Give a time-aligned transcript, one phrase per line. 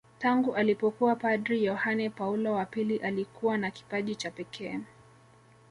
[0.19, 4.79] Tangu alipokuwa padri Yohane Paulo wa pili alikuwa na kipaji cha pekee